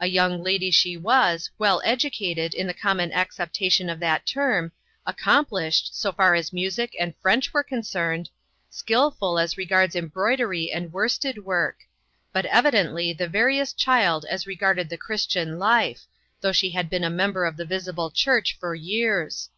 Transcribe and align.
A 0.00 0.06
young 0.06 0.42
lady 0.42 0.70
she 0.70 0.98
was, 0.98 1.50
well 1.56 1.80
educated, 1.82 2.52
in 2.52 2.66
the 2.66 2.74
common 2.74 3.10
acceptation 3.10 3.88
of 3.88 4.00
that 4.00 4.26
term, 4.26 4.70
accom 5.06 5.48
plished, 5.48 5.94
so 5.94 6.12
far 6.12 6.34
as 6.34 6.52
music* 6.52 6.94
and 7.00 7.14
French 7.22 7.54
were 7.54 7.62
concerned, 7.62 8.28
skillful 8.68 9.38
as 9.38 9.56
regards 9.56 9.96
embroidery 9.96 10.70
and 10.70 10.92
worsted 10.92 11.46
work; 11.46 11.78
but 12.34 12.44
evidently 12.44 13.14
the 13.14 13.26
veriest 13.28 13.78
child 13.78 14.26
as 14.26 14.46
regarded 14.46 14.90
the 14.90 14.98
Christian 14.98 15.58
life, 15.58 16.04
though 16.42 16.52
she 16.52 16.72
had 16.72 16.90
been 16.90 17.02
a 17.04 17.08
member 17.08 17.46
of 17.46 17.56
the 17.56 17.64
visible 17.64 18.10
church 18.10 18.58
for 18.60 18.74
years. 18.74 19.48